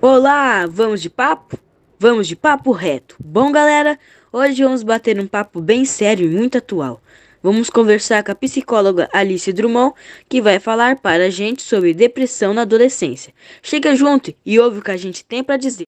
[0.00, 1.58] Olá, vamos de papo?
[1.98, 3.16] Vamos de papo reto.
[3.18, 3.98] Bom, galera,
[4.32, 7.02] hoje vamos bater um papo bem sério e muito atual.
[7.42, 9.94] Vamos conversar com a psicóloga Alice Drummond,
[10.28, 13.32] que vai falar para a gente sobre depressão na adolescência.
[13.62, 15.84] Chega junto e ouve o que a gente tem para dizer.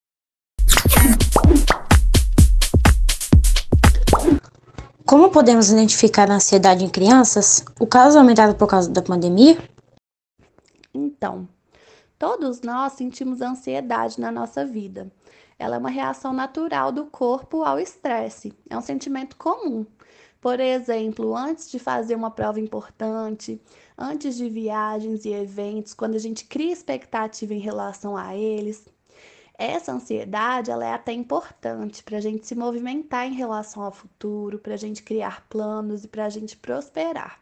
[5.08, 7.64] Como podemos identificar a ansiedade em crianças?
[7.80, 9.56] O caso aumentado por causa da pandemia?
[10.92, 11.48] Então,
[12.18, 15.10] todos nós sentimos ansiedade na nossa vida.
[15.58, 18.52] Ela é uma reação natural do corpo ao estresse.
[18.68, 19.86] É um sentimento comum.
[20.42, 23.58] Por exemplo, antes de fazer uma prova importante,
[23.96, 28.84] antes de viagens e eventos, quando a gente cria expectativa em relação a eles,
[29.58, 34.60] essa ansiedade ela é até importante para a gente se movimentar em relação ao futuro,
[34.60, 37.40] para a gente criar planos e para a gente prosperar.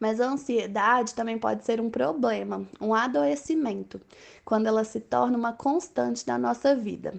[0.00, 4.00] Mas a ansiedade também pode ser um problema, um adoecimento,
[4.42, 7.14] quando ela se torna uma constante da nossa vida.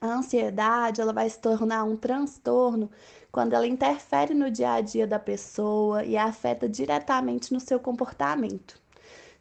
[0.00, 2.90] A ansiedade ela vai se tornar um transtorno
[3.30, 8.80] quando ela interfere no dia a dia da pessoa e afeta diretamente no seu comportamento.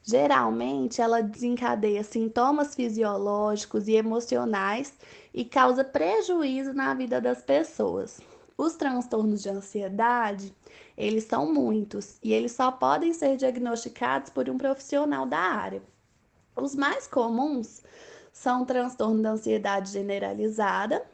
[0.10, 4.94] Geralmente, ela desencadeia sintomas fisiológicos e emocionais
[5.34, 8.22] e causa prejuízo na vida das pessoas.
[8.58, 10.56] Os transtornos de ansiedade,
[10.96, 15.84] eles são muitos e eles só podem ser diagnosticados por um profissional da área.
[16.56, 17.84] Os mais comuns
[18.32, 21.06] são o transtorno da ansiedade generalizada,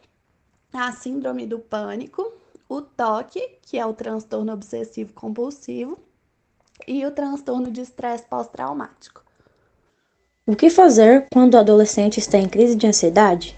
[0.71, 2.31] a síndrome do pânico,
[2.69, 5.97] o toque, que é o transtorno obsessivo compulsivo,
[6.87, 9.23] e o transtorno de estresse pós-traumático.
[10.45, 13.55] O que fazer quando o adolescente está em crise de ansiedade?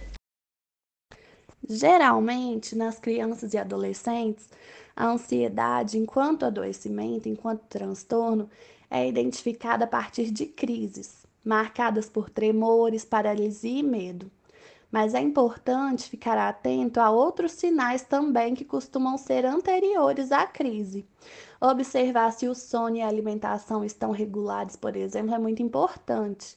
[1.68, 4.48] Geralmente, nas crianças e adolescentes,
[4.96, 8.50] a ansiedade, enquanto adoecimento, enquanto transtorno,
[8.90, 14.30] é identificada a partir de crises, marcadas por tremores, paralisia e medo.
[14.92, 21.06] Mas é importante ficar atento a outros sinais também que costumam ser anteriores à crise.
[21.60, 26.56] Observar se o sono e a alimentação estão regulares, por exemplo, é muito importante.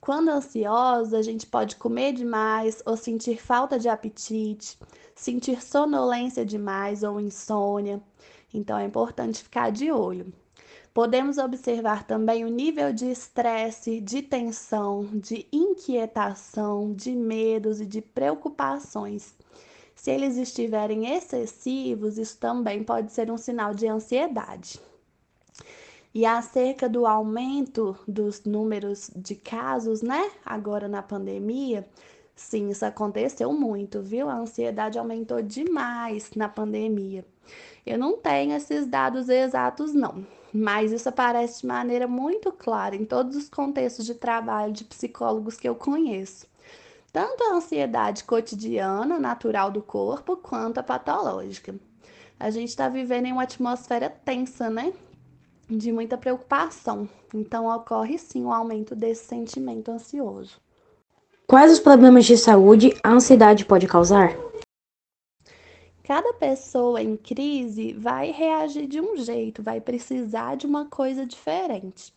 [0.00, 4.78] Quando ansiosa, a gente pode comer demais ou sentir falta de apetite,
[5.14, 8.00] sentir sonolência demais ou insônia.
[8.52, 10.32] Então é importante ficar de olho.
[10.96, 18.00] Podemos observar também o nível de estresse, de tensão, de inquietação, de medos e de
[18.00, 19.34] preocupações.
[19.94, 24.80] Se eles estiverem excessivos, isso também pode ser um sinal de ansiedade.
[26.14, 30.30] E acerca do aumento dos números de casos, né?
[30.46, 31.86] Agora na pandemia,
[32.34, 34.30] sim, isso aconteceu muito, viu?
[34.30, 37.22] A ansiedade aumentou demais na pandemia.
[37.84, 43.04] Eu não tenho esses dados exatos, não, mas isso aparece de maneira muito clara em
[43.04, 46.46] todos os contextos de trabalho de psicólogos que eu conheço.
[47.12, 51.74] Tanto a ansiedade cotidiana, natural do corpo, quanto a patológica.
[52.38, 54.92] A gente está vivendo em uma atmosfera tensa, né?
[55.68, 57.08] De muita preocupação.
[57.34, 60.60] Então, ocorre sim o um aumento desse sentimento ansioso.
[61.46, 64.36] Quais os problemas de saúde a ansiedade pode causar?
[66.06, 72.14] Cada pessoa em crise vai reagir de um jeito, vai precisar de uma coisa diferente.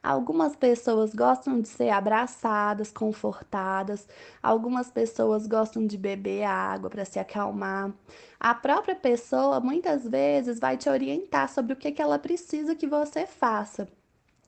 [0.00, 4.06] Algumas pessoas gostam de ser abraçadas, confortadas,
[4.40, 7.92] algumas pessoas gostam de beber água para se acalmar.
[8.38, 12.86] A própria pessoa muitas vezes vai te orientar sobre o que, que ela precisa que
[12.86, 13.88] você faça.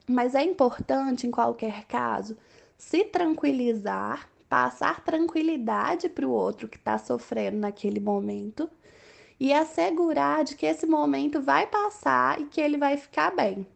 [0.08, 2.36] Mas é importante, em qualquer caso,
[2.78, 8.70] se tranquilizar, passar tranquilidade para o outro que está sofrendo naquele momento
[9.38, 13.66] e assegurar de que esse momento vai passar e que ele vai ficar bem.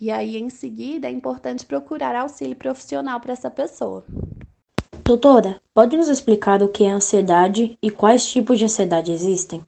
[0.00, 4.04] E aí, em seguida, é importante procurar auxílio profissional para essa pessoa.
[5.02, 9.66] Doutora, pode nos explicar o que é ansiedade e quais tipos de ansiedade existem?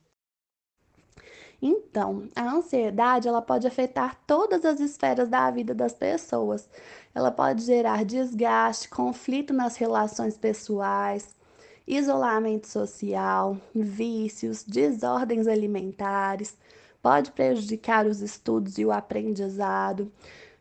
[1.61, 6.69] Então, a ansiedade ela pode afetar todas as esferas da vida das pessoas.
[7.15, 11.35] Ela pode gerar desgaste, conflito nas relações pessoais,
[11.87, 16.57] isolamento social, vícios, desordens alimentares,
[17.03, 20.13] pode prejudicar os estudos e o aprendizado,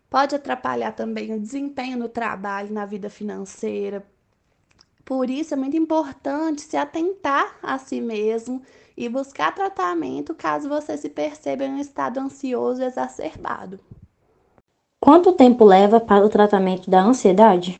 [0.09, 4.05] pode atrapalhar também o desempenho no trabalho, na vida financeira.
[5.03, 8.61] Por isso é muito importante se atentar a si mesmo
[8.97, 13.79] e buscar tratamento caso você se perceba em um estado ansioso exacerbado.
[14.99, 17.79] Quanto tempo leva para o tratamento da ansiedade?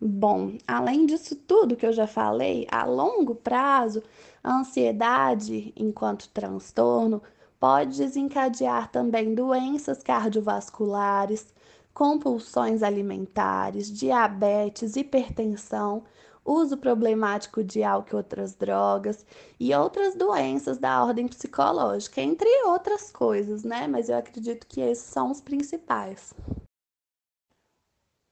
[0.00, 4.02] Bom, além disso tudo que eu já falei, a longo prazo,
[4.42, 7.20] a ansiedade, enquanto transtorno,
[7.58, 11.52] pode desencadear também doenças cardiovasculares,
[11.94, 16.04] compulsões alimentares, diabetes, hipertensão,
[16.44, 19.24] uso problemático de álcool e outras drogas
[19.58, 23.86] e outras doenças da ordem psicológica, entre outras coisas, né?
[23.86, 26.34] Mas eu acredito que esses são os principais.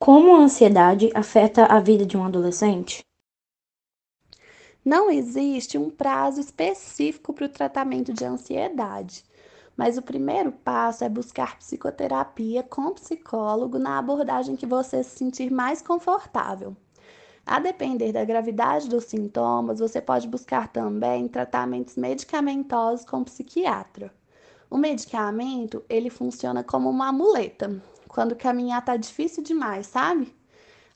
[0.01, 3.03] Como a ansiedade afeta a vida de um adolescente?
[4.85, 9.25] Não existe um prazo específico para o tratamento de ansiedade,
[9.77, 15.53] mas o primeiro passo é buscar psicoterapia com psicólogo na abordagem que você se sentir
[15.53, 16.77] mais confortável.
[17.45, 24.13] A depender da gravidade dos sintomas, você pode buscar também tratamentos medicamentosos com psiquiatra.
[24.71, 27.83] O medicamento, ele funciona como uma muleta.
[28.09, 30.35] Quando caminhar tá difícil demais, sabe?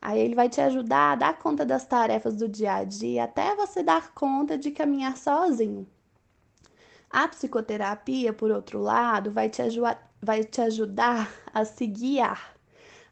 [0.00, 3.54] Aí ele vai te ajudar a dar conta das tarefas do dia a dia até
[3.56, 5.86] você dar conta de caminhar sozinho.
[7.10, 9.62] A psicoterapia, por outro lado, vai te,
[10.22, 12.55] vai te ajudar a se guiar,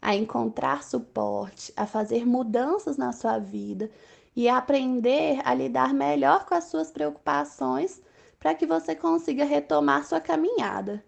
[0.04, 3.90] a encontrar suporte, a fazer mudanças na sua vida
[4.36, 8.02] e a aprender a lidar melhor com as suas preocupações
[8.38, 11.02] para que você consiga retomar sua caminhada.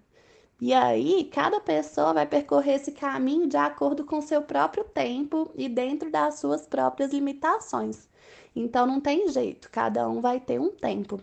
[0.58, 5.68] E aí, cada pessoa vai percorrer esse caminho de acordo com seu próprio tempo e
[5.68, 8.08] dentro das suas próprias limitações.
[8.54, 11.20] Então não tem jeito, cada um vai ter um tempo.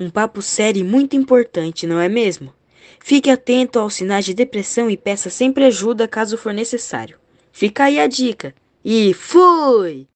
[0.00, 2.50] Um papo sério e muito importante, não é mesmo?
[2.98, 7.18] Fique atento aos sinais de depressão e peça sempre ajuda caso for necessário.
[7.52, 8.54] Fica aí a dica.
[8.84, 10.07] E fui!